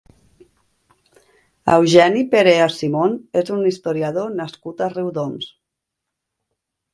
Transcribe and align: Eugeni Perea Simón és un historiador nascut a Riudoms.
Eugeni 1.73 2.23
Perea 2.31 2.69
Simón 2.77 3.13
és 3.43 3.51
un 3.57 3.61
historiador 3.73 4.33
nascut 4.41 4.83
a 4.87 4.89
Riudoms. 4.97 5.53